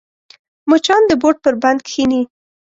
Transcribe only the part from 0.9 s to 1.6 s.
د بوټ پر